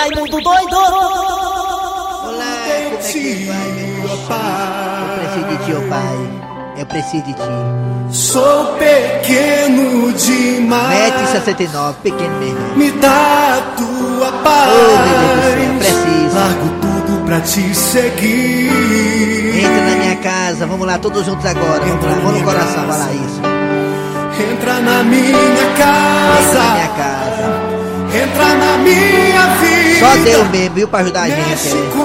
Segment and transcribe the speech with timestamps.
[0.00, 0.76] Raimundo doido!
[0.78, 4.40] Olá, como é que vai, meu pai?
[5.12, 6.18] Eu preciso de ti, ô pai.
[6.78, 7.42] Eu preciso de ti.
[8.10, 11.12] Sou pequeno demais.
[11.34, 12.76] 1,69m, pequeno mesmo.
[12.76, 14.70] Me dá a tua paz.
[14.72, 16.34] Oh, meu Deus do céu, preciso.
[16.34, 19.58] Largo tudo pra te seguir.
[19.58, 21.78] Entra na minha casa, vamos lá, todos juntos agora.
[21.84, 23.42] Vamos lá, vamos no coração, vai lá, isso.
[24.50, 26.58] Entra na minha Entra casa.
[26.58, 27.69] na minha casa.
[28.14, 30.00] Entra na minha vida.
[30.00, 31.40] Só Deus mesmo, viu, pra ajudar a gente.
[31.40, 32.00] é.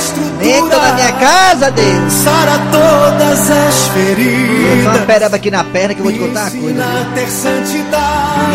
[0.00, 0.46] estrutura.
[0.46, 2.12] Entra na minha casa, Deus.
[2.12, 4.86] Sara todas as Eu só feridas.
[4.86, 6.66] uma pereba aqui na perna que eu vou te contar uma coisa.
[6.68, 7.10] Ensina viu?
[7.10, 7.14] a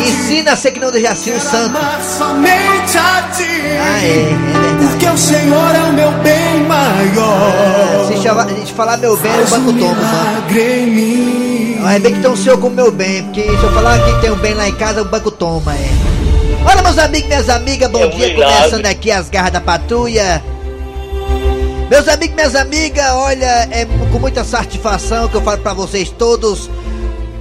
[0.07, 1.77] ensina a ser que não deixa assim o santo.
[2.17, 3.43] Somente a ti.
[3.79, 4.87] Ah, é, é verdade.
[4.91, 8.07] Porque o Senhor é o meu bem maior.
[8.07, 10.43] Se chama- se falar meu bem, o um banco toma,
[10.87, 11.77] mim.
[11.81, 14.31] Mas bem que tem o seu como meu bem, porque se eu falar que tem
[14.31, 16.14] um bem lá em casa, o banco toma, é.
[16.95, 18.55] Meus amigos, minhas amigas, bom É um dia, milagre.
[18.55, 20.41] começando aqui as garras da patrulha.
[21.89, 26.69] Meus amigos, minhas amigas, olha, é com muita satisfação que eu falo pra vocês todos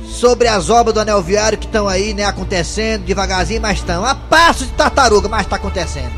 [0.09, 4.17] sobre as obras do anel viário que estão aí, né, acontecendo devagarzinho, mas estão a
[4.17, 6.11] passo de tartaruga, mas tá acontecendo.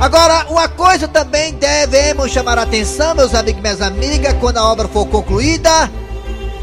[0.00, 4.88] Agora, uma coisa também devemos chamar a atenção, meus amigos minhas amigas, quando a obra
[4.88, 5.90] for concluída,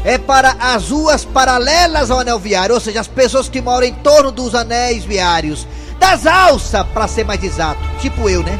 [0.04, 3.94] é para as ruas paralelas ao anel viário, ou seja, as pessoas que moram em
[3.94, 5.64] torno dos anéis viários,
[6.04, 8.58] das alças, para ser mais exato, tipo eu, né?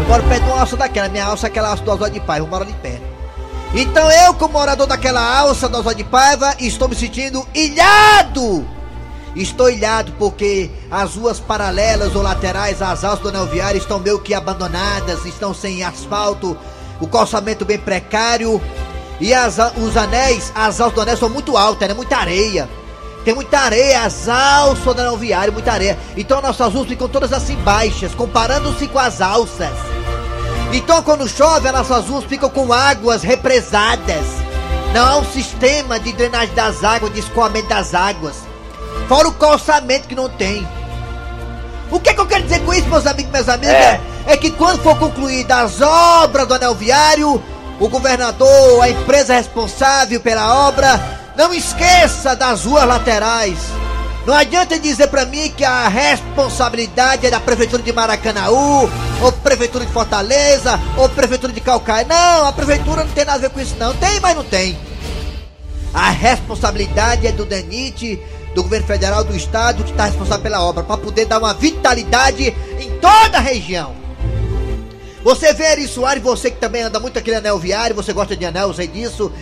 [0.00, 2.20] Eu moro perto de uma alça daquela, minha alça é aquela alça do Osório de
[2.20, 3.02] Paiva, eu moro ali perto.
[3.74, 8.64] Então eu, como morador daquela alça do Osório de Paiva, estou me sentindo ilhado
[9.34, 14.18] Estou ilhado porque as ruas paralelas ou laterais às alças do anel viário estão meio
[14.20, 16.56] que abandonadas, estão sem asfalto,
[17.00, 18.62] o calçamento bem precário
[19.20, 21.92] e as, os anéis, as alças do anel são muito altas, né?
[21.92, 22.66] Muita areia.
[23.26, 25.98] Tem muita areia, as alças do anel viário, muita areia.
[26.16, 29.72] Então nossas ruas ficam todas assim baixas, comparando-se com as alças.
[30.72, 34.24] Então quando chove, as nossas ruas ficam com águas represadas.
[34.94, 38.36] Não há um sistema de drenagem das águas, de escoamento das águas.
[39.08, 40.64] Fora o calçamento que não tem.
[41.90, 43.74] O que, que eu quero dizer com isso, meus amigos e minhas amigas?
[43.74, 44.00] É.
[44.28, 44.36] É.
[44.36, 47.42] que quando for concluídas as obras do anel viário,
[47.80, 53.58] o governador, a empresa responsável pela obra, não esqueça das ruas laterais.
[54.26, 58.90] Não adianta dizer pra mim que a responsabilidade é da prefeitura de Maracanaú,
[59.22, 62.04] ou prefeitura de Fortaleza, ou prefeitura de Calcaia.
[62.08, 63.94] Não, a prefeitura não tem nada a ver com isso não.
[63.94, 64.76] Tem, mas não tem.
[65.94, 68.20] A responsabilidade é do DENIT,
[68.54, 72.54] do governo federal, do estado, que está responsável pela obra, para poder dar uma vitalidade
[72.80, 74.05] em toda a região.
[75.22, 78.36] Você vê Eri Soares, você que também anda muito aqui no anel viário, você gosta
[78.36, 79.32] de anel, eu sei disso.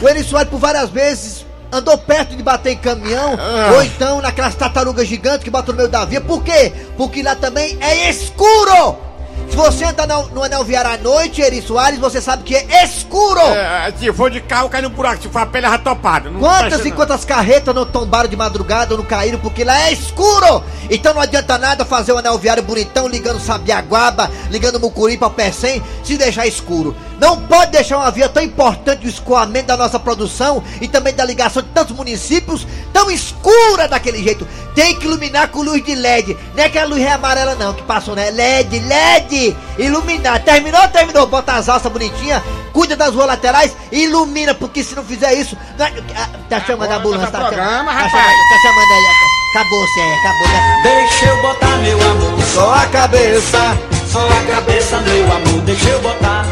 [0.00, 3.38] O Eri Soares, por várias vezes, andou perto de bater em caminhão,
[3.74, 6.20] ou então naquelas tartarugas gigantes que botam no meio da via.
[6.20, 6.72] Por quê?
[6.96, 9.09] Porque lá também é escuro!
[9.48, 12.84] Se você anda no, no anel viário à noite, Eri Soares, você sabe que é
[12.84, 13.40] escuro!
[13.40, 15.22] É, se for de carro, cai no buraco.
[15.22, 16.30] Se for a pele, já topada.
[16.30, 20.62] Quantas e quantas carretas não tombaram de madrugada ou não caíram porque lá é escuro?
[20.88, 25.82] Então não adianta nada fazer o anel viário bonitão, ligando Sabiaguaba, ligando Mucuri para Pecém,
[26.04, 26.94] se deixar escuro.
[27.20, 31.24] Não pode deixar uma via tão importante do escoamento da nossa produção e também da
[31.24, 34.48] ligação de tantos municípios tão escura daquele jeito.
[34.74, 36.36] Tem que iluminar com luz de LED.
[36.54, 38.30] Não é aquela luz amarela não que passou, né?
[38.30, 39.29] LED, LED!
[39.78, 40.40] Iluminar.
[40.42, 41.26] Terminou, terminou.
[41.26, 42.42] Bota as alças bonitinhas,
[42.72, 45.56] cuida das ruas laterais e ilumina, porque se não fizer isso.
[45.78, 48.10] não é- ah, Tá chamando a ambulância, tá, programa, tá, rapaz.
[48.12, 49.04] chamando, tá chamando aí.
[49.52, 50.80] Acabou, Cé, acabou, né?
[50.82, 53.78] Deixa eu botar meu amor, Só a cabeça.
[54.12, 55.60] só a cabeça, meu amor.
[55.62, 56.44] Deixa eu botar,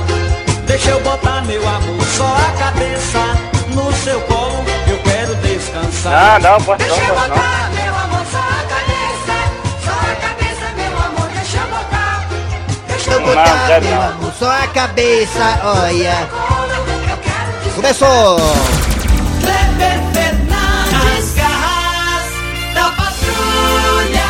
[0.67, 3.21] deixa eu botar meu amor, só a cabeça
[3.75, 4.65] no seu colo.
[4.89, 6.41] Eu quero descansar.
[6.41, 7.68] Não, não, posso não, Deixa eu posso não.
[13.29, 14.03] Botar, quero meu não.
[14.09, 16.29] amor, só a cabeça, olha.
[17.75, 18.39] Começou!
[19.41, 22.27] Kleber Fernandes, garras
[22.75, 24.29] da patrulha.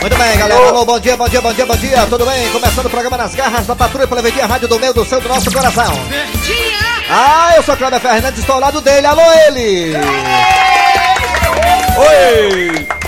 [0.00, 0.68] Muito bem, galera.
[0.68, 2.06] Alô, bom dia, bom dia, bom dia, bom dia.
[2.06, 2.48] Tudo bem?
[2.50, 5.28] Começando o programa Nas Garras da Patrulha pela Verdinha Rádio do meio do céu do
[5.28, 5.92] nosso coração.
[7.10, 9.06] Ah, eu sou Cláudio Fernandes, estou ao lado dele.
[9.06, 9.92] Alô, ele!
[11.98, 13.01] Oi!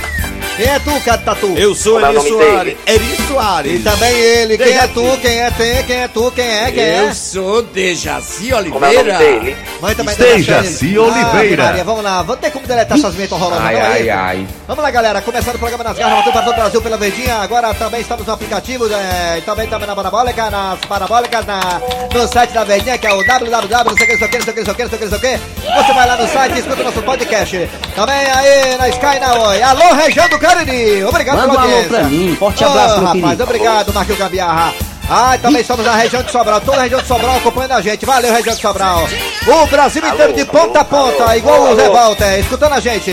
[0.56, 1.52] Quem é tu, cara Tatu?
[1.56, 2.76] Eu sou é Eri Soares.
[2.86, 3.80] Eri Soares.
[3.80, 4.56] E também ele.
[4.56, 5.18] Quem é tu?
[5.20, 5.82] Quem é tem?
[5.82, 6.30] Quem é tu?
[6.30, 6.70] Quem é?
[6.70, 7.00] Quem é?
[7.08, 9.18] Eu sou Dejaci Como é o nome Oliveira.
[9.18, 9.56] dele?
[9.80, 11.62] Mãe também Dejaci Oliveira.
[11.62, 12.22] Ah, Maria, vamos lá.
[12.22, 13.64] Vamos ter como deletar essas vinhetas horrorosas.
[13.66, 14.46] Ai, é ai, ai.
[14.68, 15.20] Vamos lá, galera.
[15.22, 17.34] Começando o programa nas garras, para todo o Brasil pela Verdinha.
[17.34, 21.80] Agora também estamos no aplicativo, é, também estamos na Parabólica, nas Parabólicas, na,
[22.14, 24.30] no site da Verdinha, que é o www, não sei o que, não sei o
[24.30, 25.18] que, não sei o que, não sei o que, não sei o que, não sei
[25.18, 25.84] o que.
[25.84, 27.70] Você vai lá no site e escuta o nosso podcast.
[27.96, 29.62] Também aí na Sky na Oi.
[29.62, 31.04] Alô, região do Cariri.
[31.04, 31.98] Obrigado Manda um pela alô audiência.
[31.98, 32.36] pra mim.
[32.38, 33.42] Forte abraço, meu rapaz, querido.
[33.44, 34.74] obrigado, Marquinhos Gambiarra.
[35.10, 38.06] Ah, também estamos na região de Sobral, toda a região de Sobral acompanhando a gente.
[38.06, 39.06] Valeu, região de Sobral.
[39.46, 41.94] O Brasil inteiro de ponta a ponta, alô, igual o Zé alô.
[41.94, 43.12] Walter, escutando a gente.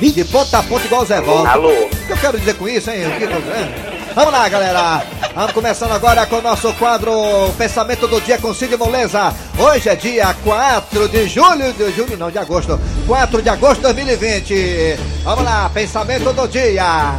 [0.00, 1.50] De ponta a ponta, igual o Zé Walter.
[1.50, 1.68] Alô?
[1.70, 3.06] O que eu quero dizer com isso, hein?
[3.06, 3.97] O que eu- é?
[4.18, 5.04] Vamos lá, galera.
[5.32, 7.12] Vamos começando agora com o nosso quadro
[7.56, 9.32] Pensamento do Dia com Cid Moleza.
[9.56, 12.80] Hoje é dia 4 de julho, de julho não, de agosto.
[13.06, 14.98] 4 de agosto de 2020.
[15.22, 17.14] Vamos lá, Pensamento do Dia.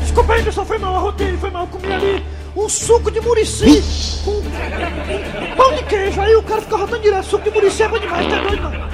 [0.00, 2.24] Desculpa aí, pessoal, foi mal, arrotei, foi mal, comi ali
[2.56, 3.84] um suco de murici
[4.24, 6.22] com um pão de queijo.
[6.22, 8.88] Aí o cara fica rotando direto, suco de murici é bom demais, tá doido, mano?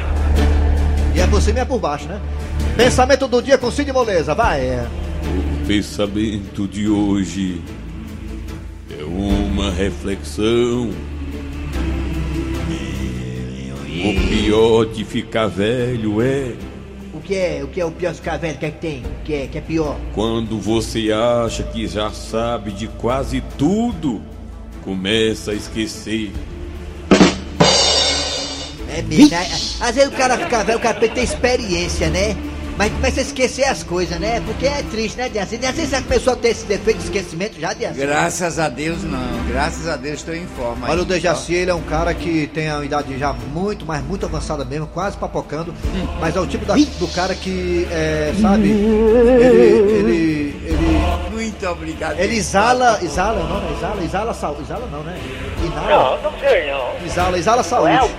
[1.14, 2.20] E é por cima e é por baixo, né?
[2.76, 4.80] Pensamento do Dia com Cid Moleza, vai.
[5.68, 7.60] Pensamento de hoje
[8.98, 10.90] é uma reflexão.
[14.00, 16.54] O pior de ficar velho é
[17.12, 17.60] O que é?
[17.62, 18.54] O que é o pior de ficar velho?
[18.54, 19.02] O que é que tem?
[19.02, 19.98] O que é, que é pior?
[20.14, 24.22] quando você acha que já sabe de quase tudo,
[24.82, 26.32] começa a esquecer.
[28.90, 29.46] É mesmo, né?
[29.80, 32.34] Às vezes o cara fica velho, o cara tem experiência, né?
[32.78, 34.40] Mas começa a esquecer as coisas, né?
[34.46, 35.52] Porque é triste, né, Dias?
[35.52, 37.96] Às vezes a pessoa tem esse defeito de esquecimento já, Dias.
[37.96, 39.44] Graças a Deus não.
[39.48, 40.88] Graças a Deus estou em forma.
[40.88, 41.04] Olha, o.
[41.04, 44.86] Dejaci, ele é um cara que tem a idade já muito, mas muito avançada mesmo,
[44.86, 45.74] quase papocando.
[46.20, 50.98] Mas é o tipo da- do cara que, é, sabe, ele, ele, ele,
[51.32, 52.18] Muito obrigado.
[52.20, 53.72] ele exala, exala, não, né?
[53.76, 55.18] Exala, exala saúde, exala não, né?
[55.64, 57.06] Inala, Não, não sei não.
[57.06, 58.10] exala, exala saúde.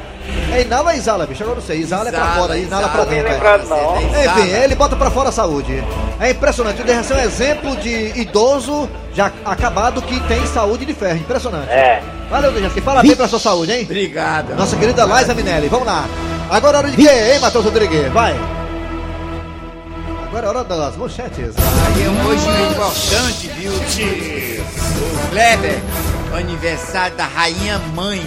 [0.54, 1.44] É inala ou exala, bicho?
[1.44, 1.80] Agora eu não sei.
[1.82, 3.28] Exala, é pra fora, inala pra exala, dentro.
[3.28, 3.34] é.
[3.34, 4.02] lembrado, não.
[4.02, 5.84] Enfim, ele bota pra fora a saúde.
[6.20, 6.82] É impressionante.
[6.82, 11.18] O Dejaci é um exemplo de idoso já acabado que tem saúde de ferro.
[11.18, 11.70] Impressionante.
[11.70, 12.02] É.
[12.30, 12.82] Valeu, Dejaci.
[12.82, 13.84] Fala bem pra sua saúde, hein?
[13.84, 14.56] Obrigado.
[14.56, 15.68] Nossa querida Liza Minelli.
[15.68, 16.06] Vamos lá.
[16.50, 18.12] Agora é hora de quê, hein, Matheus Rodrigues?
[18.12, 18.36] Vai.
[20.28, 21.56] Agora é hora das manchetes.
[21.58, 23.72] Aí é um hoje importante, viu?
[23.72, 25.80] O Kleber,
[26.36, 28.22] aniversário da rainha mãe.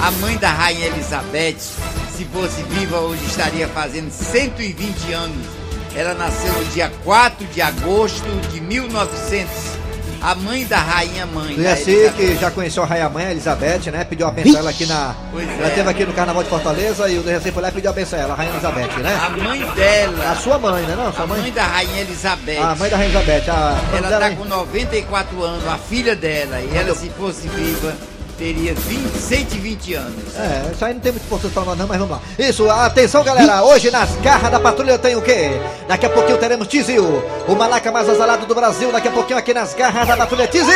[0.00, 5.46] A mãe da rainha Elizabeth, se fosse viva hoje estaria fazendo 120 anos.
[5.94, 9.78] Ela nasceu no dia 4 de agosto de 1900.
[10.20, 11.52] A mãe da rainha mãe.
[11.54, 12.12] Elizabeth.
[12.16, 14.04] que já conheceu a rainha mãe, a Elizabeth, né?
[14.04, 15.14] Pediu a benção ela aqui na.
[15.32, 15.68] Pois Ela é.
[15.68, 18.18] esteve aqui no Carnaval de Fortaleza e o Dejaci foi lá e pediu a benção
[18.18, 19.42] a ela, a rainha Elizabeth, A né?
[19.42, 20.30] mãe dela.
[20.32, 20.94] A sua mãe, né?
[20.96, 21.52] Não, sua A mãe mãe.
[21.52, 22.58] da rainha Elizabeth.
[22.58, 23.50] A mãe da rainha Elizabeth.
[23.50, 24.36] A Ela dela, tá hein?
[24.36, 27.94] com 94 anos, a filha dela, e ela, se fosse viva,
[28.38, 30.36] teria 20, 120 anos.
[30.36, 32.22] É, isso aí não tem muito importância pra nós não, mas vamos lá.
[32.38, 35.50] Isso, atenção galera, hoje nas garras da patrulha tem o quê?
[35.88, 37.04] Daqui a pouquinho teremos Tizil,
[37.48, 40.72] o malaca mais azarado do Brasil, daqui a pouquinho aqui nas garras da patrulha Tizil!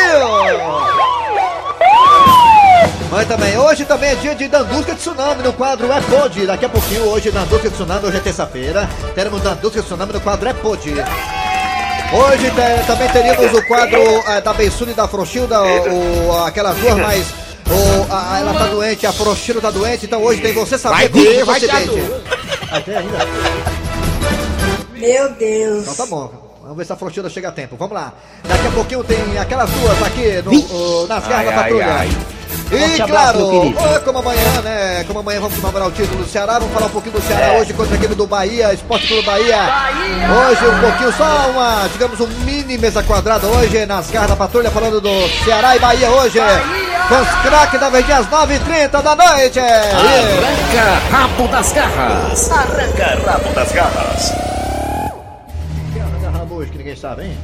[3.11, 6.47] Mas também, hoje também é dia de Dandusca de Tsunami no quadro É Pod.
[6.47, 10.21] Daqui a pouquinho, hoje Dandusca de Tsunami, hoje é terça-feira, teremos Dandusca de Tsunami no
[10.21, 10.91] quadro É Pod.
[12.15, 16.77] Hoje te- também teríamos o quadro eh, da Bessune e da Frouxilda, o, o- aquelas
[16.77, 17.27] duas, mas
[17.69, 20.95] o, a- a- ela tá doente, a Frouxilda tá doente, então hoje tem Você Saber
[20.97, 22.03] Vai Como ter, Você vai ter a Sente.
[22.71, 23.19] Vai ter ainda?
[24.97, 25.83] Meu Deus.
[25.83, 26.31] Então tá bom.
[26.63, 27.77] Vamos ver se a Frouxilda chega a tempo.
[27.77, 28.13] Vamos lá.
[28.45, 32.09] Daqui a pouquinho tem aquelas duas aqui no, o- nas garras da Ai, ai,
[32.73, 35.05] E abraço, claro, ó, como amanhã, né?
[35.07, 37.73] Como amanhã vamos comemorar o título do Ceará, vamos falar um pouquinho do Ceará hoje
[37.75, 39.59] contra aquele do Bahia, Esporte Clube Bahia.
[40.49, 44.71] Hoje um pouquinho, só uma, digamos, um mini mesa quadrada hoje nas garras da patrulha,
[44.71, 46.39] falando do Ceará e Bahia hoje.
[47.09, 49.59] Com os craques da Verdinha às 9h30 da noite.
[49.59, 52.51] Arranca rabo das garras.
[52.51, 54.33] Arranca rabo das garras.
[55.93, 57.39] Que agarrado hoje que ninguém sabe, hein?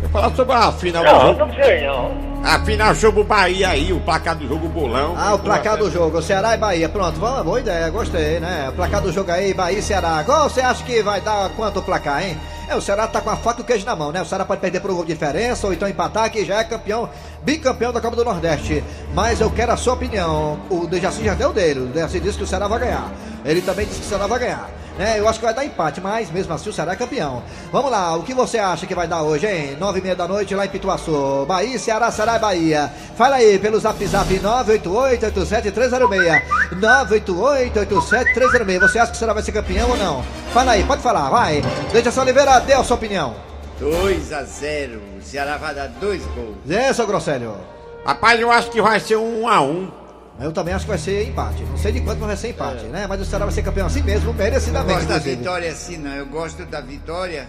[0.00, 1.38] Vou falar sobre a final do Não, jogo.
[1.46, 2.30] não sei não.
[2.42, 5.14] A final jogo Bahia aí, o placar do jogo bolão.
[5.16, 6.88] Ah, o placar do jogo, Ceará e Bahia.
[6.88, 8.68] Pronto, vamos, boa ideia, gostei, né?
[8.70, 10.22] O placar do jogo aí, Bahia e Ceará.
[10.24, 12.38] Qual você acha que vai dar quanto o placar, hein?
[12.66, 14.22] É, o Ceará tá com a faca e o queijo na mão, né?
[14.22, 16.64] O Ceará pode perder por um gol de diferença ou então empatar, que já é
[16.64, 17.10] campeão,
[17.42, 18.82] bicampeão da Copa do Nordeste.
[19.12, 20.58] Mas eu quero a sua opinião.
[20.70, 21.80] O Dejaci já deu dele.
[21.80, 23.10] O Dejaci disse que o Ceará vai ganhar.
[23.44, 24.70] Ele também disse que o Ceará vai ganhar.
[25.00, 25.18] Né?
[25.18, 27.42] Eu acho que vai dar empate, mas mesmo assim o Ceará é campeão.
[27.72, 29.74] Vamos lá, o que você acha que vai dar hoje, hein?
[29.80, 31.46] Nove e meia da noite lá em Pituaçu.
[31.48, 32.92] Bahia, Ceará, Ceará e Bahia.
[33.16, 36.42] Fala aí pelo zap zap 988-87306.
[36.74, 38.80] 988-87306.
[38.80, 40.22] Você acha que o Ceará vai ser campeão ou não?
[40.52, 41.62] Fala aí, pode falar, vai.
[41.92, 43.34] Deixa Oliveira, dê a sua opinião.
[43.78, 46.58] 2 a 0 O Ceará vai dar dois gols.
[46.68, 47.56] Zé, seu Grosselho.
[48.04, 49.99] Rapaz, eu acho que vai ser um a um.
[50.40, 51.62] Eu também acho que vai ser empate.
[51.64, 53.06] Não sei de quanto, mas vai ser empate, né?
[53.06, 54.94] Mas o Ceará vai ser campeão assim mesmo, Eu merecidamente.
[54.94, 55.36] gosto da inclusive.
[55.36, 56.12] vitória assim, não.
[56.12, 57.46] Eu gosto da vitória.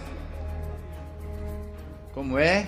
[2.12, 2.66] Como é?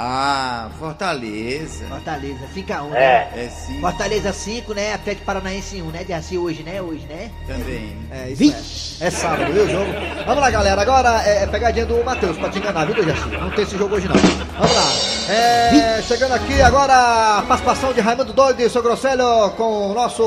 [0.00, 1.84] Ah, Fortaleza.
[1.88, 3.28] Fortaleza, fica um, É.
[3.34, 3.46] né?
[3.46, 3.80] É sim.
[3.80, 4.94] Fortaleza 5, né?
[4.94, 6.04] Atlético Paranaense 1, né?
[6.04, 6.80] De assim hoje, né?
[6.80, 7.28] Hoje, né?
[7.48, 7.96] Também.
[8.12, 9.08] É, isso é.
[9.08, 9.90] É sábado, viu, o jogo?
[10.24, 10.80] Vamos lá, galera.
[10.80, 13.28] Agora é, é pegadinha do Matheus, pra te enganar, viu, Dejaci?
[13.28, 14.14] Não tem esse jogo hoje, não.
[14.14, 15.32] Vamos lá.
[15.34, 20.22] É, chegando aqui agora a participação de Raimundo Doido e seu Grosselho com o nosso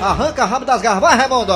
[0.00, 1.00] Arranca Rabo das Garras.
[1.00, 1.52] Vai, Raimundo!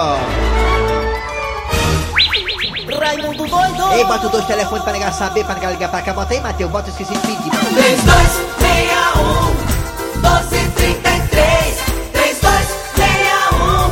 [3.00, 3.92] Raimundo doido.
[3.92, 6.12] Ei, bota os dois telefones pra negar saber, pra negar ligar pra cá.
[6.12, 6.70] Bota aí, Matheus.
[6.70, 7.50] Bota esqueci de pedir.
[7.50, 11.76] 3261 1233
[12.12, 13.88] 3261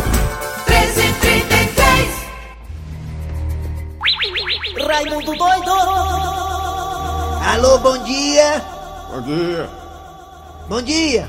[0.68, 2.08] 1333
[4.86, 5.70] Raimundo doido.
[7.54, 8.62] Alô, bom dia.
[9.10, 9.68] Bom dia.
[10.68, 11.28] Bom dia.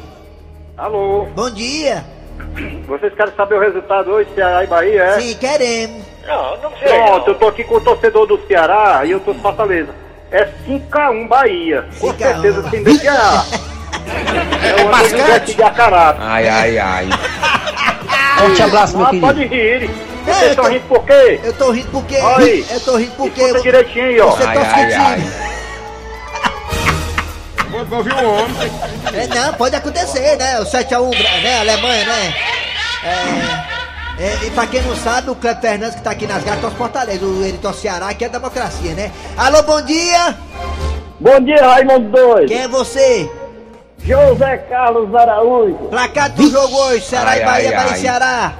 [0.77, 2.03] Alô, Bom dia.
[2.87, 5.19] vocês querem saber o resultado hoje, Ceará e Bahia, é?
[5.19, 6.05] Sim, queremos.
[6.25, 6.87] Não, não sei.
[6.87, 9.93] Pronto, eu tô aqui com o torcedor do Ceará e eu tô de Fortaleza.
[10.31, 11.85] É 5x1 Bahia.
[11.99, 12.31] Com 5 a 1.
[12.33, 13.45] certeza, sem deixar.
[14.61, 16.15] É o basquete de Acará.
[16.19, 17.09] Ai, ai, ai.
[18.37, 19.27] Forte abraço, meu querido.
[19.27, 19.89] Pode rir.
[20.27, 21.39] É, Vocês eu estão rindo por quê?
[21.43, 22.17] Eu tô rindo porque.
[22.17, 22.65] Olha aí.
[22.69, 23.41] Eu tô rindo porque.
[23.41, 24.31] Escuta direitinho aí, ó.
[24.31, 25.23] Você Ai, torce ai,
[27.85, 28.71] vou ouvir o homem.
[29.13, 30.59] É, não, pode acontecer, né?
[30.59, 31.59] O 7x1, né?
[31.59, 32.35] Alemanha, né?
[33.03, 33.78] É,
[34.19, 36.75] é, e pra quem não sabe, o Cleber Fernandes que tá aqui nas gatas torce
[36.75, 37.25] Fortaleza.
[37.25, 39.11] O, ele torce Ceará, que é democracia, né?
[39.37, 40.35] Alô, bom dia!
[41.19, 42.47] Bom dia, Raimundo 2.
[42.47, 43.29] Quem é você?
[43.99, 45.75] José Carlos Araújo.
[45.89, 47.97] Placar do jogo hoje, Ceará Ai, e Bahia, ai, Bahia ai.
[47.97, 48.53] e Ceará.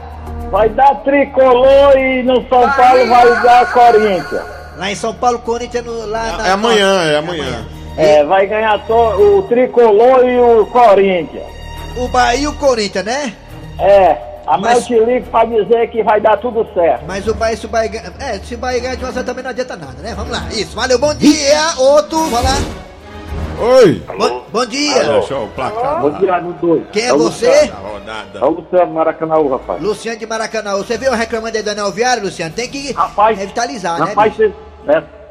[0.52, 4.42] Vai dar tricolor e no São Paulo vai dar Corinthians.
[4.78, 6.48] Lá em São Paulo, Corinthians, no, lá na...
[6.48, 7.66] É amanhã, é amanhã.
[7.98, 11.44] É, vai ganhar to- o tricolor e o Corinthians.
[11.98, 13.34] O Bahia e o Corinthians, né?
[13.80, 14.18] É,
[14.50, 15.08] a Mas- Mas...
[15.08, 17.04] liga pra dizer que vai dar tudo certo.
[17.08, 18.14] Mas o Bahia, se o Bahia ganha...
[18.20, 20.14] É, se o Bahia ganhar de zero também não adianta nada, né?
[20.16, 20.48] Vamos lá.
[20.52, 21.76] Isso, valeu, bom dia.
[21.78, 22.58] Outro, vamos lá.
[23.62, 24.02] Oi.
[24.18, 24.96] Bom, bom dia.
[24.98, 26.84] Olha só o placar Bom dia, no dois.
[26.92, 27.68] Quem é o você?
[27.68, 28.40] da rodada.
[28.40, 29.82] É o Luciano Maracanã, rapaz.
[29.82, 30.78] Luciano de Maracanã.
[30.78, 32.54] Você veio reclamando aí do anel viário, Luciano?
[32.56, 34.06] Tem que Rapaz, revitalizar, né?
[34.06, 34.52] Rapaz, se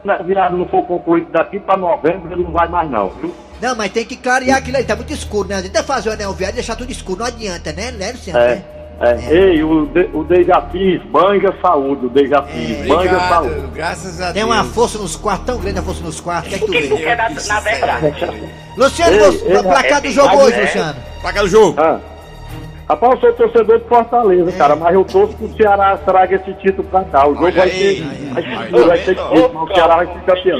[0.06, 3.34] a viagem não for concluída daqui pra novembro, ele não vai mais não, viu?
[3.60, 5.56] Não, mas tem que clarear aquilo aí, tá muito escuro, né?
[5.56, 7.90] A gente tem que fazer o anel viário e deixar tudo escuro, não adianta, né,
[7.90, 8.38] né Luciano?
[8.38, 8.54] É.
[8.54, 8.77] né?
[9.00, 10.24] É, Ei, o, de, o
[11.12, 13.68] banja saúde, o Dejacis, banja saúde.
[13.72, 14.56] Graças a Tem Deus.
[14.56, 16.78] uma força nos quartos, tão grande a força nos quartos, quer que tu vê?
[16.78, 17.48] Eu disse,
[18.76, 20.60] Luciano, Ei, você, ei, placar do é, jogo é, hoje, é.
[20.62, 21.00] Luciano.
[21.20, 21.80] Placar do jogo.
[21.80, 22.00] Ah.
[22.88, 26.52] Rapaz, eu sou torcedor de Fortaleza, cara, mas eu torço que o Ceará traga esse
[26.54, 27.28] título pra cá.
[27.28, 28.02] O jogo vai aí, ser.
[28.02, 29.28] aí, vai, aí, ser- vai ser vendo?
[29.28, 30.58] difícil, mas o Ceará vai ser campeão.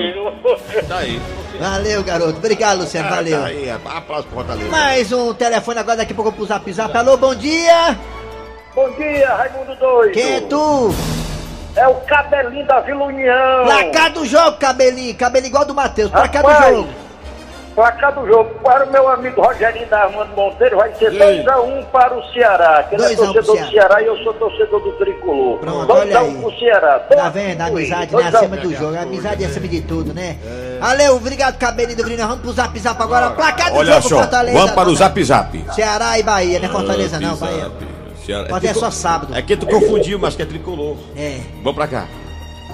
[0.89, 1.21] Tá aí.
[1.59, 2.39] Valeu, garoto.
[2.39, 3.41] Obrigado, Luciano, valeu.
[3.41, 3.73] Tá aí, é.
[3.73, 4.71] aplauso pro Fortaleza.
[4.71, 6.97] Mais um telefone agora, daqui a pouco pro zap zap.
[6.97, 7.99] Alô, bom dia.
[8.79, 10.13] Bom dia, Raimundo Doido.
[10.13, 10.95] Quem é tu?
[11.75, 13.65] É o cabelinho da Vila União.
[13.65, 15.17] Placar do jogo, cabelinho.
[15.17, 16.13] Cabelinho igual do Matheus.
[16.13, 16.89] Placar do jogo.
[17.75, 22.17] Placar do jogo para o meu amigo Rogerinho da Armando Monteiro vai ser 2x1 para
[22.17, 22.85] o Ceará.
[22.85, 24.01] Que ele é 2 a 1 pro torcedor do Ceará.
[24.01, 25.59] E eu sou torcedor do Tricolor.
[25.59, 26.41] Pronto, olha 2x1 aí.
[26.41, 26.99] pro Ceará.
[27.01, 27.61] Tá vendo?
[27.61, 28.97] A amizade né, acima do jogo.
[28.97, 30.37] A amizade é acima de tudo, né?
[30.79, 32.29] Valeu, obrigado, cabelinho do Grina.
[32.29, 33.31] Vamos pro zap zap agora.
[33.31, 34.57] Placar do Olha jogo, só, Fortaleza.
[34.57, 35.65] vamos para o zap zap.
[35.75, 37.88] Ceará e Bahia, não é Fortaleza não, Zap, Bahia.
[38.33, 38.45] Zap.
[38.45, 39.35] Ceará- Pode é que só sábado.
[39.35, 40.97] É que tu confundiu, mas que é tricolor.
[41.17, 41.41] É.
[41.63, 42.07] Vamos pra cá.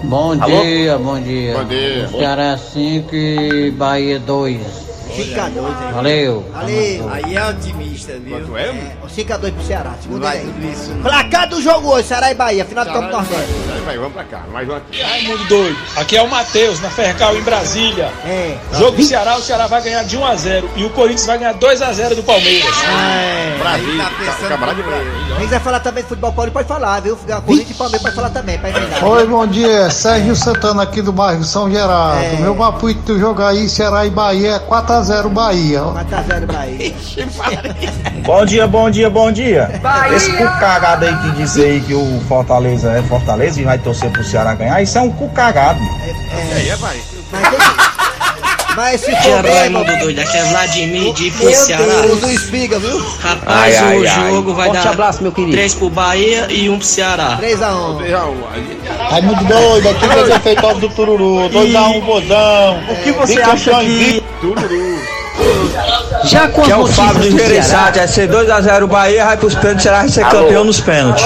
[0.03, 1.55] Bom dia, bom dia.
[1.57, 2.09] Bom dia.
[2.09, 4.61] Ceará 5 e Bahia 2.
[5.15, 5.93] Fica dois, hein?
[5.93, 6.45] Valeu.
[6.53, 7.11] Valeu.
[7.13, 8.37] Aí é otimista, viu?
[8.39, 8.69] Quanto é?
[8.69, 10.73] É, 5x2 pro Ceará, Não segundo vai tudo aí.
[10.73, 10.91] isso.
[11.03, 13.53] Placar do jogo hoje, Ceará e Bahia, final do Copa do Nordeste.
[13.85, 14.41] Vai, vamos pra cá.
[14.53, 15.01] Mais um aqui.
[15.03, 15.77] Raimundo doido.
[15.97, 18.11] Aqui é o Matheus, na Fercal, em Brasília.
[18.25, 18.57] É.
[18.73, 21.39] Jogo do Ceará, o Ceará vai ganhar de 1 a 0 e o Corinthians vai
[21.39, 22.75] ganhar 2 a 0 do Palmeiras.
[22.85, 23.59] É.
[23.59, 24.05] Brasília.
[24.05, 24.89] Tá Camarada de.
[24.89, 25.13] Brasília.
[25.37, 27.17] Quem quiser falar também de futebol paulo pode falar, viu?
[27.17, 29.05] Corinthians e Palmeiras pode falar também, pra emendar.
[29.05, 29.91] Oi, bom dia.
[29.91, 32.23] Sérgio Santana aqui do bairro São Geraldo.
[32.25, 32.37] É.
[32.41, 34.59] Meu palpite do jogo aí, Ceará e Bahia, é
[35.03, 35.83] 4x0 Bahia.
[35.83, 35.95] ó.
[35.95, 36.95] 4x0 Bahia.
[38.25, 39.81] Bom dia, bom dia, bom dia.
[40.15, 44.11] Esse cu cagado aí que diz aí que o Fortaleza é Fortaleza e vai torcer
[44.11, 45.81] pro Ceará ganhar, isso é um cu cagado.
[45.81, 47.01] E aí, vai.
[47.33, 47.94] Mas tem que...
[48.77, 49.45] Mas se for.
[49.45, 51.85] Raimundo doido, aqui é Vladimir de Meu Ceará.
[51.85, 52.99] Deus, o espiga, viu?
[53.21, 54.31] Rapaz, Ai, o ai, ai.
[54.31, 55.53] jogo vai Forte dar abraço, meu querido.
[55.53, 57.39] 3 pro Bahia e 1 pro Ceará.
[57.41, 57.99] 3x1.
[57.99, 59.09] 3x1.
[59.11, 61.49] Raimundo doido, aqui vai ser feito do Tururu.
[61.51, 62.81] 2x1 bodão.
[62.91, 64.23] O que você acha que...
[64.41, 65.24] Tururu.
[66.25, 68.87] Já com Que é as o Fábio do notícias do Gereissati, é ser 2x0 o
[68.87, 71.25] Bahia, vai pros pênaltis, será que ser campeão nos pênaltis.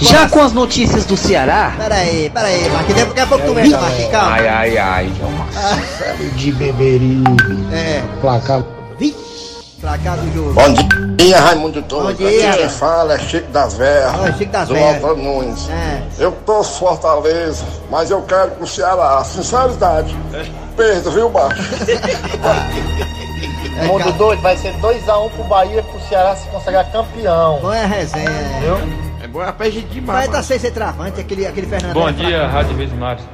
[0.00, 1.74] Já com as notícias do Ceará?
[1.78, 3.08] Peraí, peraí, Marquinhos.
[3.08, 4.10] Daqui a pouco tu mexe, Marquinhos.
[4.10, 4.32] Calma.
[4.32, 5.12] Ai, ai, ai.
[6.34, 7.24] De Beberibe.
[7.72, 8.02] É.
[8.20, 8.62] Placar.
[9.80, 10.52] Pra cá do jogo.
[10.52, 12.06] Bom dia, Raimundo Doido.
[12.06, 12.50] Bom dia.
[12.50, 14.20] Aqui quem fala é Chico das Verras.
[14.20, 14.76] Ó, Chico das do.
[14.76, 15.68] Alto Nunes.
[15.68, 16.02] É.
[16.18, 19.22] Eu torço Fortaleza, mas eu quero pro Ceará.
[19.24, 20.16] Sinceridade.
[20.76, 21.60] Perdo, viu, baixo?
[23.86, 27.60] Mundo doido, vai ser 2x1 pro Bahia pro Ceará se consagrar campeão.
[27.62, 28.30] Não é resenha.
[28.60, 29.09] Viu?
[29.30, 30.26] É bom é peixe demais.
[30.26, 31.94] Vai dar sem ser travante, aquele, aquele Fernando.
[31.94, 33.24] Bom dia, Rádio Vezes Matos.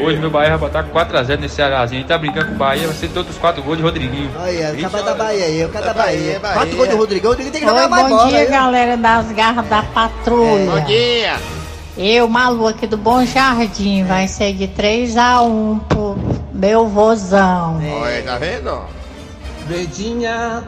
[0.00, 2.02] Hoje meu Bahia vai botar 4x0 nesse Cearazinho.
[2.02, 4.30] Ele tá brincando com o Bahia, vai ser todos os 4 gols de Rodriguinho.
[4.38, 6.38] Olha, o cara da Bahia aí, o cara da Bahia.
[6.38, 6.54] Bahia.
[6.54, 8.28] Quatro gols de Rodrigo, o Rodrigo tem que jogar Oi, mais bom bola.
[8.28, 8.50] dia, viu?
[8.50, 10.70] galera das garras da patrulha.
[10.70, 11.36] Bom dia.
[11.98, 16.16] Eu, Malu, aqui do Bom Jardim, vai ser de 3x1 pro
[16.54, 17.80] meu vozão.
[18.00, 18.82] Olha, tá vendo?
[19.66, 20.62] Verdinha.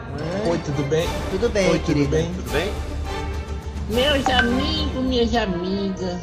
[0.45, 1.07] Oi, tudo bem?
[1.31, 2.05] Tudo bem, Oi, querido.
[2.05, 2.31] Tudo bem?
[2.35, 2.92] Tudo bem?
[3.93, 6.17] Meus amigos, minhas amigas,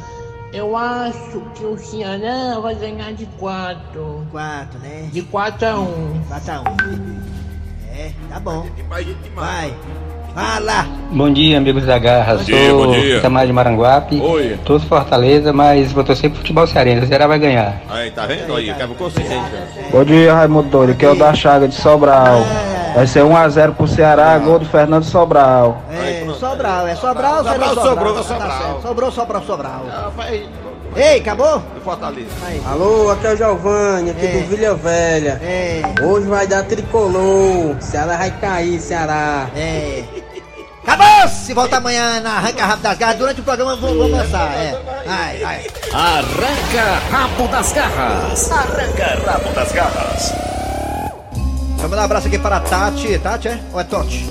[0.51, 4.27] eu acho que o Ceará vai ganhar de 4.
[4.29, 5.09] 4, né?
[5.09, 6.21] De 4 a 1.
[6.29, 7.17] 4x1.
[7.95, 8.67] É, tá bom.
[8.75, 9.71] Demais, gente demais.
[9.71, 10.53] Vai.
[10.59, 10.85] Fala.
[11.11, 12.35] Bom dia, amigos da Garra.
[12.35, 13.17] Bom dia, Sou bom dia.
[13.19, 14.19] Itamar de Maranguape.
[14.19, 14.59] Oi.
[14.65, 17.05] Torço Fortaleza, mas vou torcer pro futebol cearense.
[17.05, 17.81] O Ceará vai ganhar.
[17.89, 18.53] Aí, tá vendo?
[18.53, 19.49] Aí, acaba consistente.
[19.89, 22.41] Bom dia, Raimundo Doido, aqui é o da Chaga de Sobral.
[22.93, 25.81] Vai ser 1x0 pro Ceará, gol do Fernando Sobral.
[25.91, 27.85] É, Sobral, é Sobral ou Sobral, Sobral?
[27.85, 28.51] sobrou, Tá Sobral.
[28.61, 28.81] certo.
[28.81, 29.81] Sobrou, Sobral, Sobral.
[29.91, 30.45] Ah, vai.
[30.95, 31.61] Ei, acabou?
[31.85, 32.27] Fortaleza.
[32.45, 32.61] Aí.
[32.69, 34.29] Alô, aqui é o Giovanni, aqui É.
[34.31, 35.39] do Vila Velha.
[35.41, 37.75] É, Hoje vai dar tricolor.
[37.79, 39.47] Ceará vai cair, Ceará.
[39.55, 40.03] é.
[40.83, 41.27] Acabou!
[41.29, 44.51] Se volta amanhã na Arranca Rápido das Garras, durante o programa vou, vou lançar.
[44.55, 44.75] É.
[45.07, 45.67] Ai, ai.
[45.93, 48.51] Arranca rabo das garras.
[48.51, 50.33] Arranca rabo das garras.
[51.81, 53.17] Vamos dar um abraço aqui para a Tati.
[53.17, 53.59] Tati, é?
[53.73, 54.29] Ou é Totti?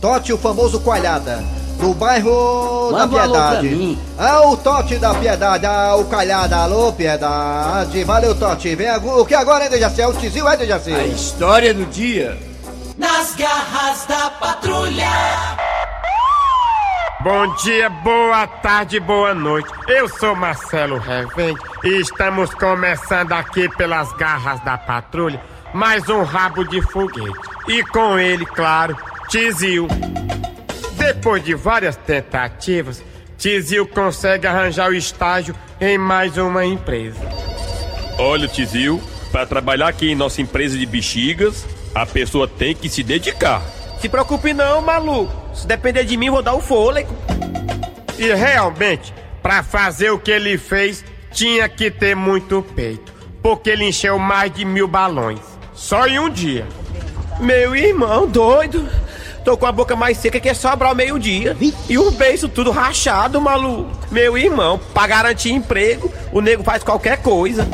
[0.00, 1.42] Totti, o famoso Coalhada.
[1.80, 3.98] Do bairro Manda um da Piedade.
[4.16, 5.66] Ah, o Totti da Piedade.
[5.66, 6.56] Ah, o Coalhada.
[6.58, 8.04] Alô, Piedade.
[8.04, 8.76] Valeu, Totti.
[8.76, 9.20] Vem agora.
[9.20, 10.00] O que agora, hein, Dejaci?
[10.00, 10.94] É o Tizil, é, Dejaci?
[10.94, 12.38] A história do dia.
[12.96, 15.10] Nas garras da patrulha.
[17.20, 19.68] Bom dia, boa tarde, boa noite.
[19.88, 25.42] Eu sou Marcelo Revende e estamos começando aqui pelas garras da patrulha
[25.72, 27.32] mais um rabo de foguete.
[27.68, 28.96] E com ele, claro,
[29.28, 29.86] Tizil.
[30.96, 33.02] Depois de várias tentativas,
[33.36, 37.20] Tizil consegue arranjar o estágio em mais uma empresa.
[38.18, 39.00] Olha, Tizil,
[39.30, 43.62] para trabalhar aqui em nossa empresa de bexigas, a pessoa tem que se dedicar.
[44.00, 45.32] Se preocupe não, maluco.
[45.54, 47.14] Se depender de mim, vou dar o fôlego.
[48.18, 53.12] E realmente, para fazer o que ele fez, tinha que ter muito peito.
[53.42, 55.40] Porque ele encheu mais de mil balões.
[55.78, 56.66] Só em um dia.
[57.38, 58.86] Meu irmão, doido.
[59.44, 61.56] Tô com a boca mais seca que é sobrar ao meio-dia.
[61.88, 63.88] E o beijo tudo rachado, maluco.
[64.10, 67.66] Meu irmão, pra garantir emprego, o nego faz qualquer coisa.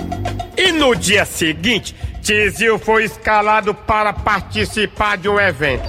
[0.56, 5.88] E no dia seguinte, Tizil foi escalado para participar de um evento.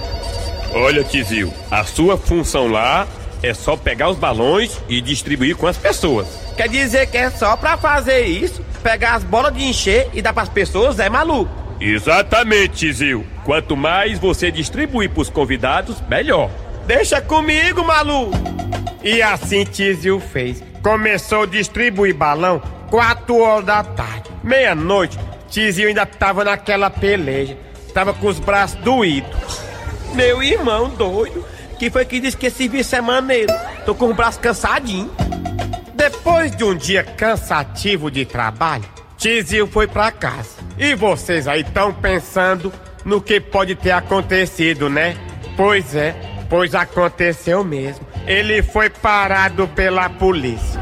[0.74, 3.06] Olha, Tizil, a sua função lá
[3.42, 6.26] é só pegar os balões e distribuir com as pessoas.
[6.56, 10.32] Quer dizer que é só pra fazer isso, pegar as bolas de encher e dar
[10.32, 11.65] pras pessoas, é maluco.
[11.80, 13.24] Exatamente, Tizil.
[13.44, 16.50] Quanto mais você distribuir pros convidados, melhor.
[16.86, 18.36] Deixa comigo, maluco.
[19.02, 20.62] E assim Tizil fez.
[20.82, 24.30] Começou a distribuir balão 4 horas da tarde.
[24.42, 27.56] Meia-noite, Tizil ainda tava naquela peleja.
[27.92, 29.60] Tava com os braços doídos.
[30.14, 31.44] Meu irmão doido,
[31.78, 33.52] que foi que disse que esse serviço é maneiro.
[33.84, 35.10] Tô com o braço cansadinho.
[35.94, 38.84] Depois de um dia cansativo de trabalho,
[39.16, 40.55] Tizil foi pra casa.
[40.78, 42.72] E vocês aí estão pensando
[43.04, 45.16] no que pode ter acontecido, né?
[45.56, 46.14] Pois é,
[46.50, 48.06] pois aconteceu mesmo.
[48.26, 50.80] Ele foi parado pela polícia.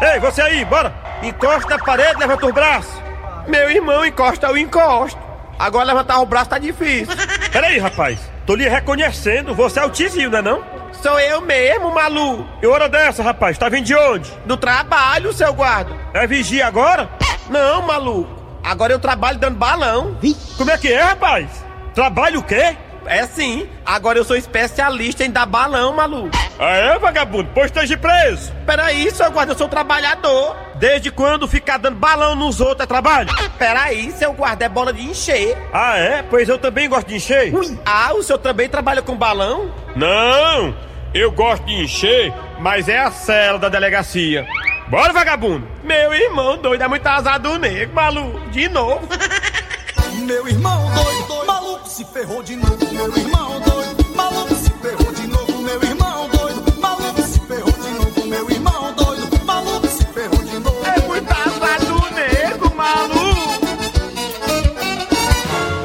[0.00, 0.94] Ei, você aí, bora!
[1.22, 3.02] Encosta na parede, levanta os braços.
[3.48, 5.18] Meu irmão, encosta, eu encosto.
[5.58, 7.14] Agora levantar o braço tá difícil.
[7.52, 8.18] Peraí, rapaz.
[8.46, 9.54] Tô lhe reconhecendo.
[9.54, 10.64] Você é o Tizinho, não é não?
[10.92, 12.46] Sou eu mesmo, Malu.
[12.60, 13.56] E hora dessa, rapaz?
[13.58, 14.30] Tá vindo de onde?
[14.44, 15.92] Do trabalho, seu guarda.
[16.12, 17.08] É vigia agora?
[17.48, 18.41] Não, maluco.
[18.62, 20.16] Agora eu trabalho dando balão.
[20.56, 21.64] Como é que é, rapaz?
[21.94, 22.76] Trabalho o quê?
[23.06, 23.68] É sim.
[23.84, 26.30] Agora eu sou especialista em dar balão, maluco.
[26.58, 27.50] Ah, é, vagabundo?
[27.52, 28.52] Pois esteja preso.
[28.64, 30.56] Peraí, seu guarda, eu sou trabalhador.
[30.76, 33.28] Desde quando ficar dando balão nos outros é trabalho?
[33.58, 35.56] Peraí, seu guarda é bola de encher.
[35.72, 36.22] Ah, é?
[36.22, 37.54] Pois eu também gosto de encher.
[37.54, 37.78] Ui.
[37.84, 39.70] Ah, o senhor também trabalha com balão?
[39.96, 40.74] Não!
[41.12, 44.46] Eu gosto de encher, mas é a cela da delegacia.
[44.92, 45.66] Bora, vagabundo!
[45.82, 48.38] Meu irmão doido é muito azar do nego, maluco.
[48.50, 49.08] De novo.
[50.26, 52.76] Meu irmão doido, maluco se ferrou de novo.
[52.92, 55.62] Meu irmão doido, maluco se ferrou de novo.
[55.62, 58.26] Meu irmão doido, maluco se ferrou de novo.
[58.26, 60.84] Meu irmão doido, maluco se ferrou de novo.
[60.84, 63.66] É muito azar do nego, maluco.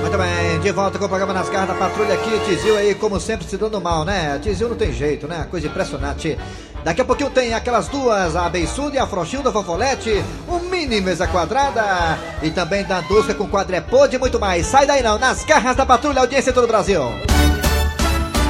[0.02, 3.22] Muito bem, de volta com o programa Nas Garras da Patrulha aqui, Tizil aí, como
[3.22, 4.38] sempre, se dando mal, né?
[4.40, 5.48] Tizil não tem jeito, né?
[5.50, 6.38] Coisa impressionante.
[6.84, 11.28] Daqui a pouquinho tem aquelas duas, a Beiçuda e a Frouxilda Fofolete, um mini mesa
[11.28, 14.66] quadrada e também da Dusca com quadrepode e muito mais.
[14.66, 17.02] Sai daí não, nas garras da patrulha, audiência em todo o Brasil.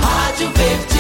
[0.02, 0.97] Rádio Verdes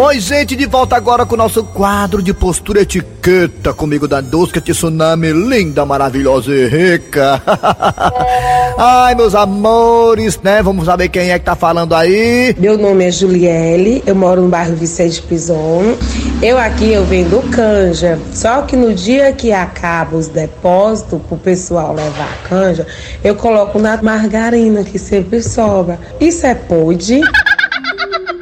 [0.00, 3.74] Oi, gente, de volta agora com o nosso quadro de postura etiqueta.
[3.74, 7.42] Comigo da Dusca Tsunami, linda, maravilhosa e rica.
[8.78, 10.62] Ai, meus amores, né?
[10.62, 12.54] Vamos saber quem é que tá falando aí.
[12.60, 15.96] Meu nome é Juliele, eu moro no bairro Vicente Pison.
[16.40, 21.92] Eu aqui eu vendo canja, só que no dia que acaba os depósitos pro pessoal
[21.92, 22.86] levar a canja,
[23.24, 25.98] eu coloco na margarina que sempre sobra.
[26.20, 27.20] Isso é pode?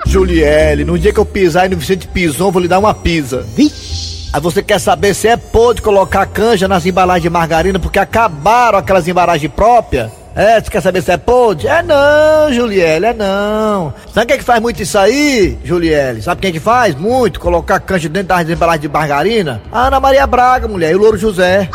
[0.07, 3.45] Juliele, no dia que eu pisar aí no Vicente Pison, vou lhe dar uma pisa.
[3.55, 4.31] Vixe.
[4.33, 8.79] Aí você quer saber se é pode colocar canja nas embalagens de margarina porque acabaram
[8.79, 10.11] aquelas embalagens próprias?
[10.35, 11.66] É, você quer saber se é pode?
[11.66, 13.95] É não, Juliele, é não.
[14.12, 16.21] Sabe quem é que faz muito isso aí, Juliele?
[16.21, 16.95] Sabe quem é que faz?
[16.95, 19.62] Muito, colocar canja dentro das embalagens de margarina?
[19.73, 21.71] A Ana Maria Braga, mulher, e o Louro José.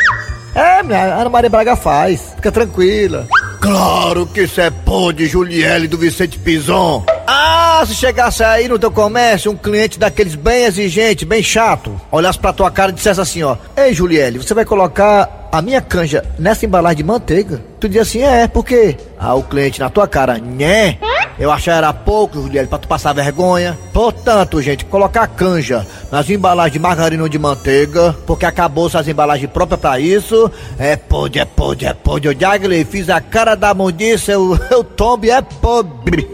[0.53, 2.33] É, minha, a Ana Maria Braga faz.
[2.35, 3.25] Fica tranquila.
[3.61, 7.05] Claro que isso é pode, Juliele do Vicente Pison.
[7.27, 12.39] Ah, se chegasse aí no teu comércio um cliente daqueles bem exigente, bem chato, olhasse
[12.39, 16.25] pra tua cara e dissesse assim, ó: Ei, Juliele, você vai colocar a minha canja
[16.39, 17.61] nessa embalagem de manteiga?
[17.79, 18.97] Tu diz assim, é, por quê?
[19.19, 20.97] Ah, o cliente na tua cara, nhé.
[21.37, 23.77] Eu achava era pouco, Juliele, pra tu passar vergonha.
[23.93, 29.49] Portanto, gente, colocar canja nas embalagens de margarina ou de manteiga, porque acabou as embalagens
[29.49, 30.51] próprias pra isso.
[30.77, 32.27] É pode, é pode, é pode.
[32.27, 36.27] Eu Diagley, fiz a cara da mundiça, eu, eu tombe, é pobre.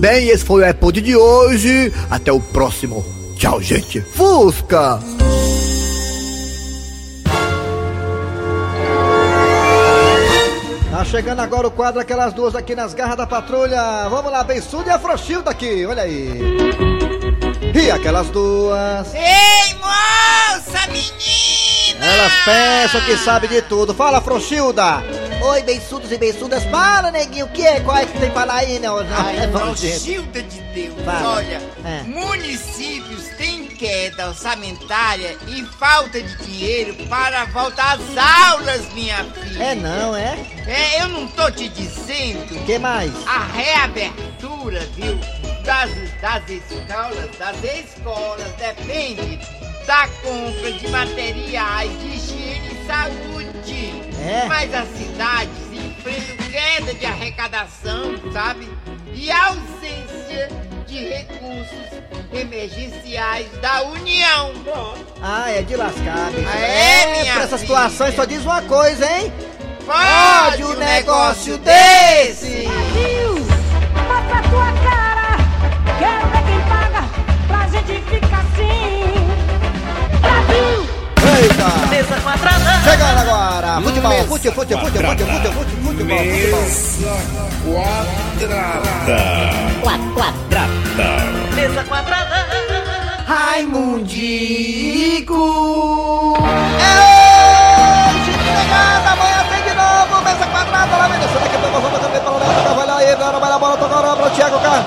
[0.00, 1.92] Bem, esse foi o iPod de hoje.
[2.10, 3.04] Até o próximo.
[3.36, 4.00] Tchau, gente.
[4.00, 4.98] Fusca!
[10.90, 14.08] Tá chegando agora o quadro Aquelas Duas aqui nas garras da patrulha.
[14.08, 16.40] Vamos lá, Bençuda e a Frouxilda aqui, olha aí.
[17.78, 19.12] E aquelas duas.
[19.14, 22.06] Ei, moça, menina!
[22.06, 23.94] Elas pensam que sabe de tudo.
[23.94, 25.02] Fala, Frouxilda.
[25.42, 26.64] Oi, beiçudos e beiçudas.
[26.64, 27.80] Fala, neguinho, o que é?
[27.80, 28.88] Qual é que tem pra falar aí, né?
[29.14, 29.52] Ai, gente.
[29.52, 31.36] Frouxilda de Deus, Fala.
[31.36, 32.02] olha, É.
[32.04, 39.62] municípios têm queda orçamentária e falta de dinheiro para voltar às aulas, minha filha.
[39.62, 40.38] É não, é?
[40.66, 42.64] É, eu não tô te dizendo.
[42.64, 43.12] que mais?
[43.26, 45.18] A reabertura, viu,
[45.66, 49.38] das, das escolas, das escolas depende
[49.84, 54.02] da compra de materiais de higiene e saúde.
[54.20, 54.46] É?
[54.46, 58.68] Mas as cidades enfrentam queda de arrecadação, sabe?
[59.12, 60.48] E ausência
[60.86, 62.02] de recursos
[62.32, 64.52] emergenciais da União.
[65.20, 66.48] Ah, é de lascar, bicho.
[66.48, 67.74] É, minha pra essas filha.
[67.74, 69.32] situações só diz uma coisa, hein?
[69.84, 72.66] Pode um negócio desse!
[74.08, 74.85] Mostra a tua
[77.86, 79.14] pode ficar assim.
[80.20, 80.78] Brasil!
[81.38, 81.68] Eita!
[81.88, 82.82] Mesa quadrada!
[82.82, 83.80] Chegando agora!
[83.80, 86.18] Futebol, futebol, futebol, futebol, futebol, futebol, futebol.
[86.18, 87.16] Mesa
[88.42, 89.18] quadrada!
[89.82, 90.62] Quadrada!
[91.54, 92.46] Mesa quadrada!
[93.26, 94.64] Raimundico!
[96.80, 96.92] É
[98.10, 98.32] hoje!
[98.32, 99.10] Que pegada!
[99.12, 100.22] Amanhã tem de novo!
[100.24, 100.96] Mesa quadrada!
[100.96, 101.20] Lá vem
[102.56, 104.86] Leandro Carvalho aí, agora vai a bola, toca agora pro Thiago Carlos.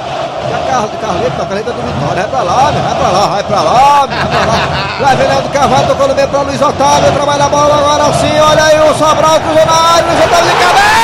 [0.70, 0.92] Carlos,
[1.38, 4.46] toca ali do Vitória, vai pra lá, vai pra lá, vai pra lá, vai pra
[4.46, 4.90] lá.
[5.00, 8.64] Lá vem Carvalho, tocou no meio pra Luiz Otávio, trabalha a bola agora sim, olha
[8.64, 10.99] aí o Sobral cruzou na área, Luiz Otávio de cabeça!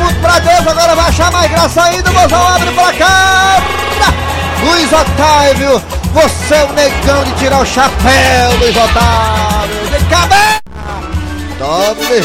[0.00, 3.56] Pro- pra Deus, agora vai achar mais graça ainda, mozão, abre pra cá!
[4.64, 5.82] Luiz Otávio,
[6.12, 9.90] você é o negão de tirar o chapéu, Luiz Otávio!
[9.90, 10.28] Vem cá!
[11.58, 12.24] Tome!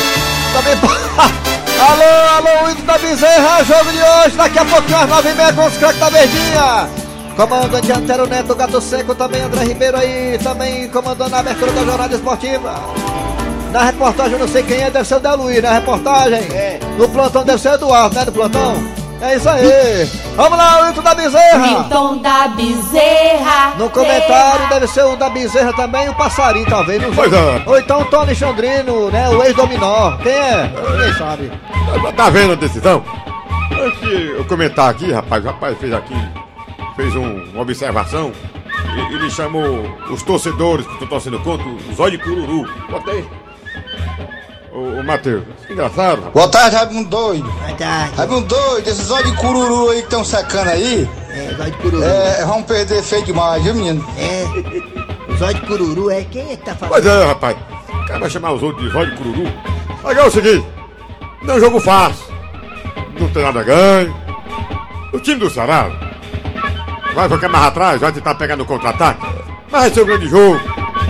[0.54, 0.76] Também...
[1.80, 5.54] alô, alô, Wilton da Bezerra, jogo de hoje, daqui a pouquinho às nove e meia
[5.54, 6.90] com os craques da Verdinha!
[7.36, 12.16] Comandante Antero Neto, Gato Seco, também André Ribeiro aí, também comandando a abertura da jornada
[12.16, 12.82] esportiva.
[13.76, 16.40] Na reportagem eu não sei quem é, deve ser o Del Luiz, na reportagem.
[16.98, 18.74] No plantão deve ser o Eduardo, né, do plantão?
[19.22, 20.10] É isso aí.
[20.38, 21.58] Vamos lá, Wilton da Bezerra.
[21.68, 23.74] Milton da Bezerra.
[23.78, 27.02] No comentário deve ser o da Bezerra também e o Passarinho, talvez.
[27.02, 27.64] Não Pois é.
[27.66, 30.16] Ou então o Tony Chandrino, né, o ex-dominó.
[30.24, 30.72] Quem é?
[30.92, 31.52] Ninguém sabe.
[32.16, 33.04] Tá vendo a decisão?
[33.78, 36.16] Antes de eu comentar aqui, rapaz, o rapaz fez aqui,
[36.96, 38.32] fez um- uma observação.
[38.96, 42.66] e- Ele chamou os torcedores que estão torcendo contra os olhos de cururu.
[42.90, 43.26] Botei.
[44.76, 46.30] Ô, ô Matheus, engraçado.
[46.34, 47.50] Boa tarde, Raimundo doido.
[47.50, 48.16] Boa tarde.
[48.18, 51.10] Raimundo doido, esses olhos de cururu aí que estão secando aí.
[51.30, 52.04] É, os olhos de cururu.
[52.04, 54.06] É, vão perder feio demais, viu, menino?
[54.18, 55.32] É.
[55.32, 56.92] Os olhos de cururu, é quem é que tá falando?
[56.92, 57.56] Pois é, rapaz.
[57.88, 59.54] O cara vai chamar os outros de olhos de cururu.
[60.00, 60.68] Agora é o seguinte:
[61.42, 62.26] não é um jogo fácil.
[63.18, 64.14] Não tem nada ganho.
[65.14, 65.90] O time do Ceará
[67.14, 69.26] vai ficar mais atrás, vai tentar pegar no contra-ataque.
[69.72, 70.60] Mas vai ser um grande jogo.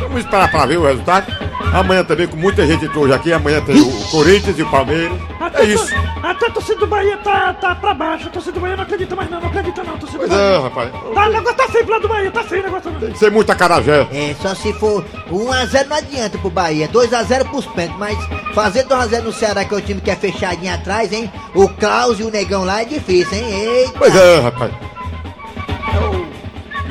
[0.01, 1.44] Vamos esperar para ver o resultado.
[1.75, 5.19] Amanhã também, com muita gente hoje aqui, amanhã tem o Corinthians e o Palmeiras.
[5.55, 5.93] É isso.
[6.23, 8.27] Até a torcida do Bahia tá, tá pra baixo.
[8.27, 9.41] A torcida do Bahia não acredita mais, não.
[9.41, 9.97] Não acredita, não.
[9.97, 10.55] Torcida Pois do Bahia.
[10.55, 10.91] é, rapaz.
[10.91, 12.31] Tá, o negócio tá feio pro lado do Bahia.
[12.31, 12.91] Tá feio o negócio.
[12.91, 14.07] Tem que ser muita carajé.
[14.11, 18.17] É, só se for 1x0 não adianta pro Bahia, 2x0 pros pentes, mas
[18.53, 21.31] fazer 2x0 no Ceará, que é o time que é fechadinho atrás, hein?
[21.53, 23.45] O Klaus e o Negão lá é difícil, hein?
[23.51, 23.93] Eita.
[23.97, 24.71] Pois é, rapaz.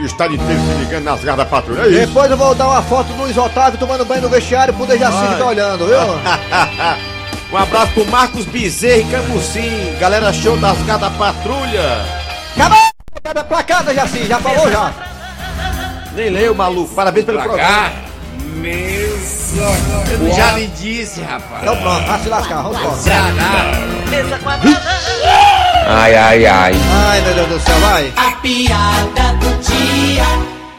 [0.05, 1.81] O estádio inteiro se ligando nas garras da patrulha.
[1.81, 2.07] É isso.
[2.07, 5.29] Depois eu vou dar uma foto do Luiz Otávio tomando banho no vestiário pro Dejaci
[5.29, 5.97] que tá olhando, viu?
[7.51, 12.05] um abraço pro Marcos Bezerra e Camusim, galera show das Gada Patrulha.
[12.55, 12.79] Acabou!
[13.23, 14.93] Cada placada, Jaci, já falou já.
[16.15, 16.95] Nem leu, maluco.
[16.95, 17.93] Parabéns pelo programa.
[18.57, 19.63] Mesa.
[20.11, 21.63] Eu já lhe disse, rapaz.
[21.63, 22.97] Então pronto, vai se lascar, vamos embora.
[24.11, 24.81] Mesa quadrada.
[25.87, 26.73] Ai, ai, ai.
[27.07, 28.13] Ai, meu Deus do céu, vai.
[28.17, 29.94] A piada do dia.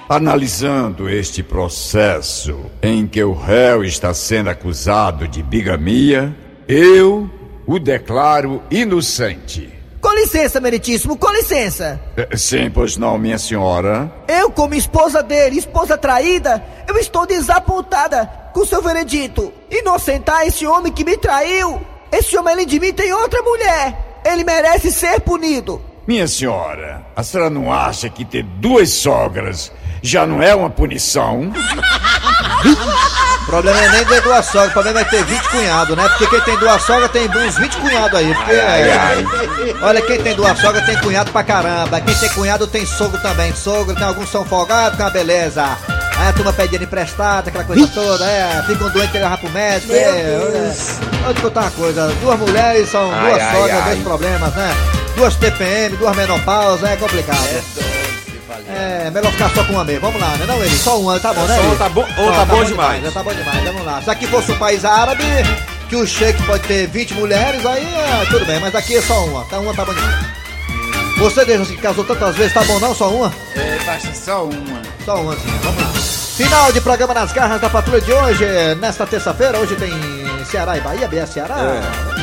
[0.07, 6.35] Analisando este processo em que o réu está sendo acusado de bigamia,
[6.67, 7.29] eu
[7.65, 9.73] o declaro inocente.
[9.99, 11.99] Com licença, meritíssimo, com licença.
[12.15, 14.13] Eh, Sim, pois não, minha senhora?
[14.27, 19.51] Eu, como esposa dele, esposa traída, eu estou desapontada com seu veredito.
[19.71, 21.81] Inocentar esse homem que me traiu.
[22.11, 24.21] Esse homem, além de mim, tem outra mulher.
[24.23, 25.81] Ele merece ser punido.
[26.07, 29.71] Minha senhora, a senhora não acha que ter duas sogras
[30.03, 31.51] já não é uma punição?
[33.41, 36.07] O problema é nem ter duas sogras, o problema é ter 20 cunhados, né?
[36.09, 38.33] Porque quem tem duas sogras tem uns 20 cunhados aí.
[38.35, 39.25] Porque, Ai, é, ai,
[39.81, 42.01] Olha, quem tem duas sogras tem cunhado pra caramba.
[42.01, 43.53] Quem tem cunhado tem sogro também.
[43.55, 45.63] Sogro, tem alguns são folgados, que é uma beleza.
[46.17, 48.63] Aí a turma pedindo emprestado, aquela coisa toda, é.
[48.67, 49.91] Ficam doentes, tem que levar pro médico.
[49.93, 50.99] Meu é, Deus.
[50.99, 53.83] olha, Vou te contar uma coisa: duas mulheres são Ai, duas ai, sogras, ai.
[53.91, 54.75] dois problemas, né?
[55.15, 57.39] Duas TPM, duas menopausa, é complicado.
[58.67, 60.01] É, melhor ficar só com uma mesmo.
[60.01, 60.45] Vamos lá, né?
[60.45, 61.57] Não, ele, só uma, tá bom, né?
[61.69, 63.03] Só tá bom- uma Ó, tá bom demais.
[63.03, 64.01] Já tá bom demais, vamos lá.
[64.01, 65.23] Se aqui fosse um país árabe,
[65.87, 69.23] que o sheik pode ter 20 mulheres, aí é, tudo bem, mas aqui é só
[69.25, 69.45] uma.
[69.45, 70.25] Tá uma, tá bom demais.
[71.17, 72.93] Você, deixa que casou tantas vezes, tá bom não?
[72.93, 73.33] Só uma?
[73.55, 74.81] É, basta só uma.
[75.05, 75.59] Só uma, sim.
[75.63, 75.89] Vamos lá.
[76.35, 78.45] Final de programa nas garras da patrulha de hoje,
[78.81, 79.57] nesta terça-feira.
[79.59, 79.93] Hoje tem
[80.51, 81.55] Ceará e Bahia, BS Ceará.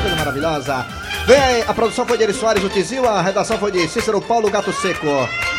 [0.02, 0.86] Coisa maravilhosa.
[1.26, 4.20] Vem aí, a produção foi de Eri Soares, o Tizil, a redação foi de Cícero
[4.20, 5.06] Paulo Gato Seco.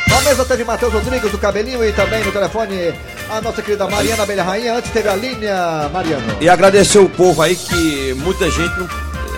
[0.10, 2.94] Na mesa teve Matheus Rodrigues do Cabelinho e também no telefone
[3.30, 4.76] a nossa querida Mariana Abelha Rainha.
[4.76, 6.38] Antes teve a linha Mariana.
[6.42, 8.88] E agradecer o povo aí que muita gente não,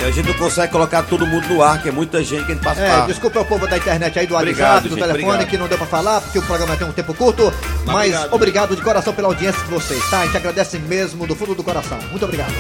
[0.04, 2.56] a gente não consegue colocar todo mundo no ar, que é muita gente que a
[2.56, 5.02] gente passa É, pra- desculpa o povo da internet aí, do Obrigado, WhatsApp, do gente,
[5.08, 5.50] telefone, obrigado.
[5.50, 7.54] que não deu pra falar, porque o programa tem um tempo curto.
[7.86, 8.34] Mas obrigado.
[8.34, 8.76] obrigado.
[8.76, 10.20] de coração pela audiência de vocês, tá?
[10.22, 11.98] A gente agradece mesmo do fundo do coração.
[12.10, 12.54] Muito obrigado.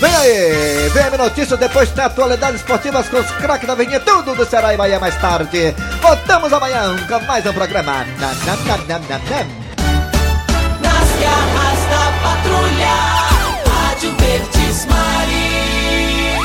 [0.00, 4.34] Vem aí, vem a notícias, depois tem atualidades esportivas com os craques da Avenida, tudo
[4.34, 5.74] do Ceará e Bahia mais tarde.
[6.00, 8.04] Voltamos amanhã com mais um programa.
[8.18, 9.46] Nam, nam, nam, nam, nam, nam.
[10.80, 12.94] Nas garras da patrulha.
[13.66, 15.17] Rádio Verdes Mais.